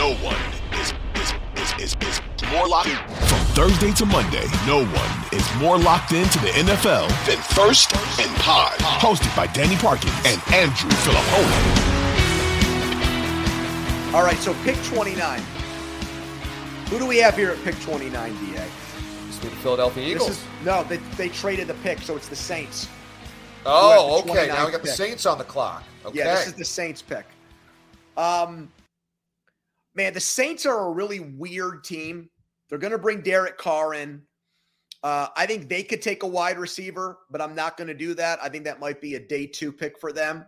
[0.00, 0.40] no one
[0.80, 2.96] is is is is, is more locked in.
[3.28, 8.34] From Thursday to Monday, no one is more locked into the NFL than First and
[8.36, 8.78] Pod.
[8.78, 11.52] Hosted by Danny Parkins and Andrew Filippone.
[14.14, 15.38] All right, so pick 29.
[16.88, 18.54] Who do we have here at pick 29, DA?
[19.26, 20.28] This the Philadelphia Eagles.
[20.28, 22.88] This is, no, they, they traded the pick, so it's the Saints.
[23.66, 24.46] Oh, the okay.
[24.46, 24.88] Now we got the.
[24.88, 25.84] Saints on the clock.
[26.06, 26.20] Okay.
[26.20, 27.26] Yeah, this is the Saints pick.
[28.16, 28.70] Um,
[29.94, 32.30] man, the Saints are a really weird team.
[32.68, 34.22] They're going to bring Derek Carr in.
[35.02, 38.14] Uh, I think they could take a wide receiver, but I'm not going to do
[38.14, 38.38] that.
[38.42, 40.44] I think that might be a day two pick for them.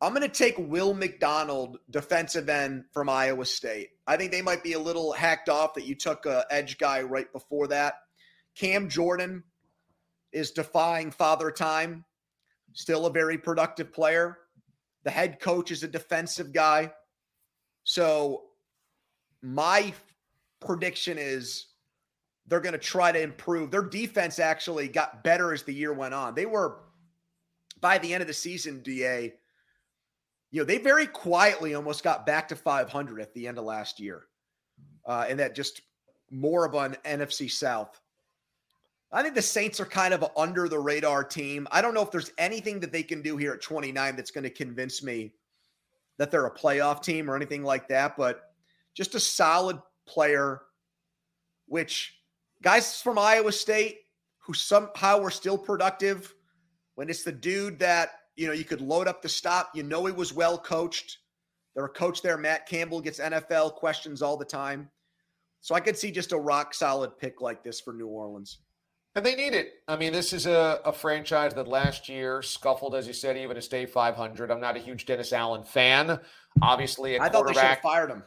[0.00, 3.90] I'm going to take Will McDonald, defensive end from Iowa State.
[4.06, 7.00] I think they might be a little hacked off that you took a edge guy
[7.02, 7.94] right before that.
[8.54, 9.42] Cam Jordan
[10.32, 12.04] is defying father time.
[12.74, 14.38] Still a very productive player.
[15.04, 16.92] The head coach is a defensive guy.
[17.86, 18.42] So
[19.42, 19.94] my
[20.58, 21.66] prediction is
[22.48, 23.70] they're going to try to improve.
[23.70, 26.34] Their defense actually got better as the year went on.
[26.34, 26.80] They were
[27.80, 29.34] by the end of the season, DA,
[30.50, 34.00] you know, they very quietly almost got back to 500 at the end of last
[34.00, 34.24] year.
[35.04, 35.82] Uh, and that just
[36.30, 38.00] more of an NFC South.
[39.12, 41.68] I think the Saints are kind of under the radar team.
[41.70, 44.42] I don't know if there's anything that they can do here at 29 that's going
[44.42, 45.32] to convince me
[46.18, 48.42] that they're a playoff team or anything like that, but
[48.94, 50.62] just a solid player,
[51.66, 52.14] which
[52.62, 53.98] guys from Iowa State
[54.38, 56.34] who somehow were still productive
[56.94, 60.06] when it's the dude that, you know, you could load up the stop, you know,
[60.06, 61.18] he was well coached.
[61.74, 64.88] Their coach there, Matt Campbell, gets NFL questions all the time.
[65.60, 68.60] So I could see just a rock solid pick like this for New Orleans.
[69.16, 69.80] And they need it.
[69.88, 73.56] I mean, this is a, a franchise that last year scuffled, as you said, even
[73.56, 74.50] to stay 500.
[74.50, 76.20] I'm not a huge Dennis Allen fan.
[76.60, 78.22] Obviously, a I thought they should have fired him.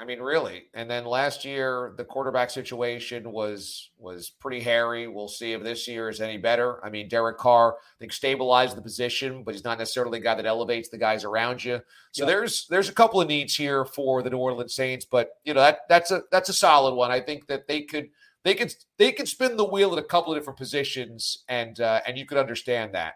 [0.00, 0.64] I mean, really.
[0.74, 5.06] And then last year, the quarterback situation was was pretty hairy.
[5.06, 6.84] We'll see if this year is any better.
[6.84, 10.34] I mean, Derek Carr, I think, stabilized the position, but he's not necessarily the guy
[10.34, 11.80] that elevates the guys around you.
[12.10, 12.26] So Yep.
[12.26, 15.60] there's there's a couple of needs here for the New Orleans Saints, but you know
[15.60, 17.12] that that's a that's a solid one.
[17.12, 18.08] I think that they could
[18.46, 22.00] they could they could spin the wheel at a couple of different positions, and uh,
[22.06, 23.14] and you could understand that.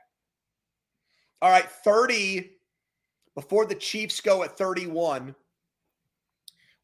[1.41, 2.51] All right, 30
[3.37, 5.37] before the Chiefs go at 31.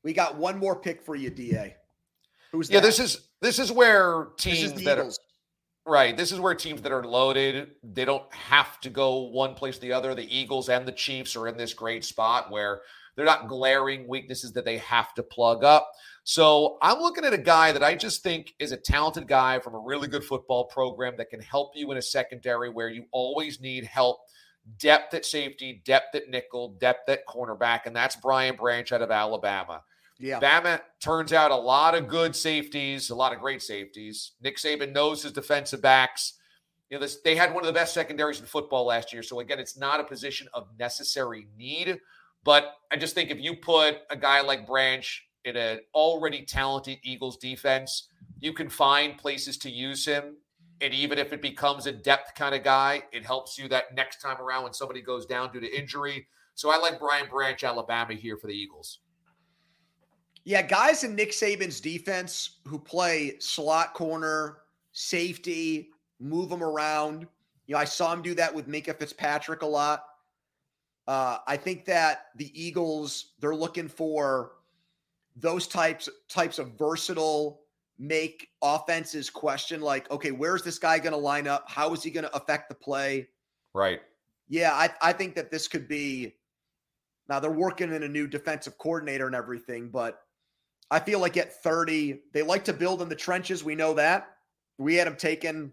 [0.04, 1.74] We got one more pick for you, DA.
[2.52, 2.86] Who's Yeah, that?
[2.86, 5.18] this is this is where This teams is the that are Eagles.
[5.86, 6.16] Right.
[6.16, 9.80] This is where teams that are loaded, they don't have to go one place or
[9.80, 10.16] the other.
[10.16, 12.80] The Eagles and the Chiefs are in this great spot where
[13.14, 15.92] they're not glaring weaknesses that they have to plug up.
[16.24, 19.74] So I'm looking at a guy that I just think is a talented guy from
[19.74, 23.60] a really good football program that can help you in a secondary where you always
[23.60, 24.18] need help.
[24.78, 29.12] Depth at safety, depth at nickel, depth at cornerback, and that's Brian Branch out of
[29.12, 29.82] Alabama.
[30.18, 30.40] Yeah.
[30.40, 34.32] Bama turns out a lot of good safeties, a lot of great safeties.
[34.40, 36.34] Nick Saban knows his defensive backs.
[36.90, 39.22] You know, this, they had one of the best secondaries in football last year.
[39.22, 41.98] So again, it's not a position of necessary need,
[42.44, 46.98] but I just think if you put a guy like Branch in an already talented
[47.02, 48.08] Eagles defense,
[48.40, 50.36] you can find places to use him.
[50.80, 54.20] And even if it becomes a depth kind of guy, it helps you that next
[54.20, 56.26] time around when somebody goes down due to injury.
[56.54, 59.00] So I like Brian Branch, Alabama here for the Eagles.
[60.46, 64.58] Yeah, guys in Nick Saban's defense who play slot corner,
[64.92, 65.90] safety,
[66.20, 67.26] move them around.
[67.66, 70.04] You know, I saw him do that with Minkah Fitzpatrick a lot.
[71.08, 74.52] Uh, I think that the Eagles they're looking for
[75.34, 77.62] those types types of versatile
[77.98, 81.68] make offenses question like, okay, where's this guy going to line up?
[81.68, 83.26] How is he going to affect the play?
[83.74, 84.00] Right.
[84.48, 86.36] Yeah, I, I think that this could be.
[87.28, 90.22] Now they're working in a new defensive coordinator and everything, but
[90.90, 93.64] I feel like at 30, they like to build in the trenches.
[93.64, 94.28] We know that.
[94.78, 95.72] We had them taking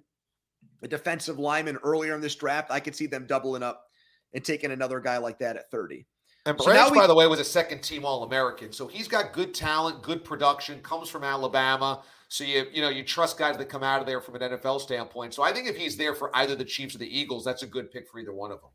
[0.81, 2.71] a defensive lineman earlier in this draft.
[2.71, 3.85] I could see them doubling up
[4.33, 6.05] and taking another guy like that at 30.
[6.45, 8.73] And So Branch, now we- by the way, was a second team All American.
[8.73, 12.03] So he's got good talent, good production, comes from Alabama.
[12.27, 14.81] So you you know you trust guys that come out of there from an NFL
[14.81, 15.33] standpoint.
[15.33, 17.67] So I think if he's there for either the Chiefs or the Eagles, that's a
[17.67, 18.71] good pick for either one of them.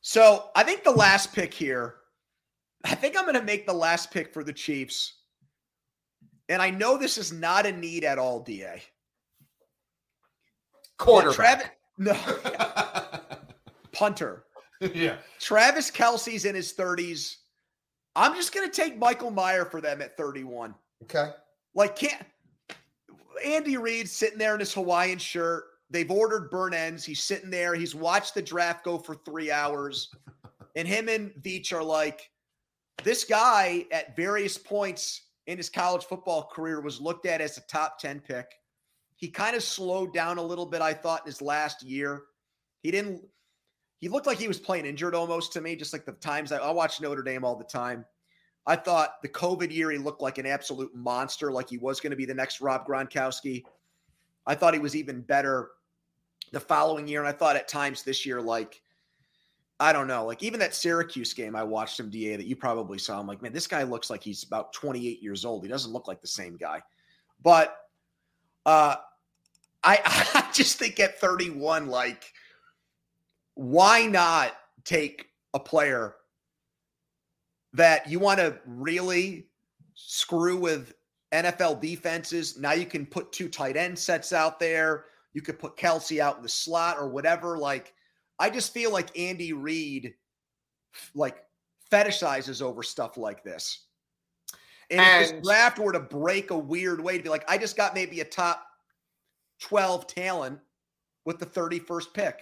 [0.00, 1.96] So I think the last pick here,
[2.84, 5.20] I think I'm going to make the last pick for the Chiefs.
[6.48, 8.82] And I know this is not a need at all, DA.
[10.98, 11.36] Quarterback.
[11.36, 11.66] Travis,
[11.98, 12.14] no,
[13.92, 14.44] punter.
[14.80, 15.16] yeah.
[15.40, 17.36] Travis Kelce's in his 30s.
[18.16, 20.74] I'm just going to take Michael Mayer for them at 31.
[21.04, 21.30] Okay.
[21.74, 22.22] Like, can't
[23.44, 25.64] Andy Reid sitting there in his Hawaiian shirt?
[25.90, 27.04] They've ordered burn ends.
[27.04, 27.74] He's sitting there.
[27.74, 30.10] He's watched the draft go for three hours.
[30.76, 32.30] And him and Veach are like,
[33.02, 37.62] this guy at various points in his college football career was looked at as a
[37.62, 38.46] top 10 pick.
[39.16, 42.22] He kind of slowed down a little bit, I thought, in his last year.
[42.82, 43.22] He didn't,
[43.98, 46.58] he looked like he was playing injured almost to me, just like the times I,
[46.58, 48.04] I watch Notre Dame all the time.
[48.66, 52.10] I thought the COVID year, he looked like an absolute monster, like he was going
[52.10, 53.64] to be the next Rob Gronkowski.
[54.46, 55.70] I thought he was even better
[56.52, 57.20] the following year.
[57.20, 58.80] And I thought at times this year, like,
[59.80, 62.98] I don't know, like even that Syracuse game I watched him DA that you probably
[62.98, 63.18] saw.
[63.18, 65.64] I'm like, man, this guy looks like he's about 28 years old.
[65.64, 66.80] He doesn't look like the same guy.
[67.42, 67.76] But
[68.66, 68.96] uh
[69.82, 70.00] I
[70.34, 72.32] I just think at 31, like,
[73.54, 74.52] why not
[74.84, 76.16] take a player
[77.72, 79.48] that you want to really
[79.94, 80.94] screw with
[81.32, 82.58] NFL defenses?
[82.58, 85.06] Now you can put two tight end sets out there.
[85.32, 87.58] You could put Kelce out in the slot or whatever.
[87.58, 87.92] Like,
[88.38, 90.14] I just feel like Andy Reid
[91.14, 91.44] like
[91.90, 93.86] fetishizes over stuff like this.
[94.90, 97.58] And, and if this draft were to break a weird way to be like, I
[97.58, 98.66] just got maybe a top
[99.60, 100.58] 12 talent
[101.24, 102.40] with the 31st pick.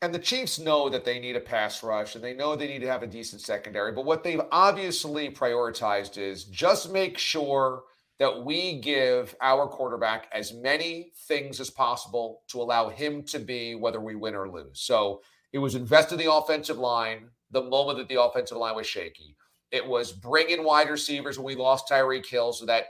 [0.00, 2.80] And the Chiefs know that they need a pass rush and they know they need
[2.80, 3.92] to have a decent secondary.
[3.92, 7.84] But what they've obviously prioritized is just make sure
[8.22, 13.74] that we give our quarterback as many things as possible to allow him to be
[13.74, 14.80] whether we win or lose.
[14.80, 15.22] So
[15.52, 19.36] it was invest in the offensive line the moment that the offensive line was shaky.
[19.72, 22.84] It was bring in wide receivers when we lost Tyreek Hill so that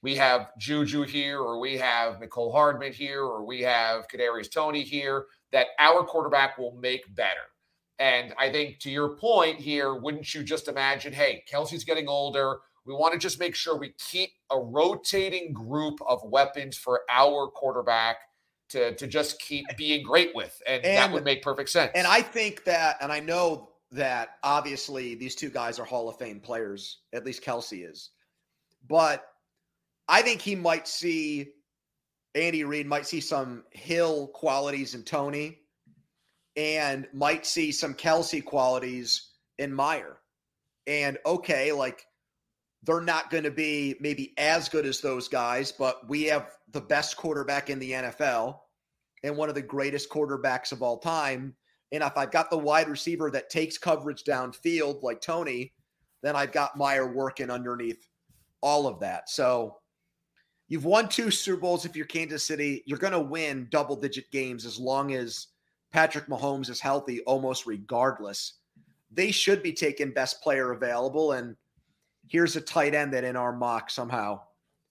[0.00, 4.82] we have Juju here or we have Mecole Hardman here or we have Kadarius Toney
[4.82, 7.50] here that our quarterback will make better.
[7.98, 12.60] And I think to your point here, wouldn't you just imagine, hey, Kelce's getting older.
[12.90, 17.46] We want to just make sure we keep a rotating group of weapons for our
[17.46, 18.16] quarterback
[18.70, 20.60] to, to just keep being great with.
[20.66, 21.92] And, and that would make perfect sense.
[21.94, 26.18] And I think that, and I know that obviously these two guys are Hall of
[26.18, 28.10] Fame players, at least Kelce is.
[28.88, 29.24] But
[30.08, 31.50] I think he might see,
[32.34, 35.58] Andy Reid might see some Hill qualities in Toney
[36.56, 40.16] and might see some Kelce qualities in Mayer.
[40.88, 42.04] And okay, like
[42.82, 46.80] they're not going to be maybe as good as those guys, but we have the
[46.80, 48.58] best quarterback in the NFL
[49.22, 51.54] and one of the greatest quarterbacks of all time.
[51.92, 55.72] And if I've got the wide receiver that takes coverage downfield like Toney,
[56.22, 58.08] then I've got Mayer working underneath
[58.62, 59.28] all of that.
[59.28, 59.78] So
[60.68, 62.82] you've won two Super Bowls if you're Kansas City.
[62.86, 65.48] You're going to win double digit games as long as
[65.92, 68.54] Patrick Mahomes is healthy, almost regardless.
[69.10, 71.32] They should be taking best player available.
[71.32, 71.56] And
[72.30, 74.40] here's a tight end that in our mock somehow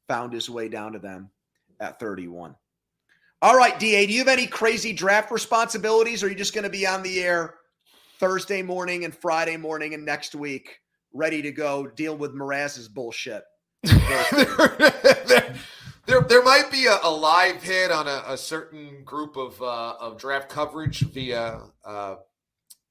[0.08, 1.32] found his way down to them
[1.80, 2.54] at 31.
[3.42, 6.66] All right, DA, do you have any crazy draft responsibilities or are you just going
[6.66, 7.56] to be on the air
[8.20, 10.80] Thursday morning and Friday morning and next week
[11.14, 13.44] ready to go deal with Mraz's bullshit?
[13.84, 15.56] there,
[16.28, 20.18] there, might be a, a live hit on a, a certain group of uh, of
[20.18, 22.16] draft coverage via uh,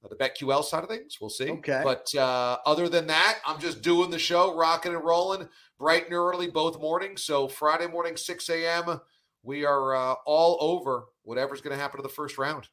[0.02, 1.18] the BetQL side of things.
[1.20, 1.50] We'll see.
[1.50, 1.80] Okay.
[1.82, 5.48] But uh, other than that, I'm just doing the show, rocking and rolling,
[5.78, 7.22] bright and early both mornings.
[7.24, 9.00] So Friday morning, 6 a.m.,
[9.42, 12.68] we are uh, all over whatever's going to happen to the first round.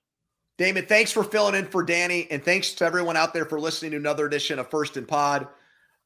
[0.58, 3.92] Damon, thanks for filling in for Danny, and thanks to everyone out there for listening
[3.92, 5.48] to another edition of First and Pod.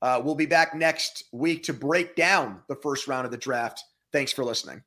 [0.01, 3.83] Uh, we'll be back next week to break down the first round of the draft.
[4.11, 4.81] Thanks for listening.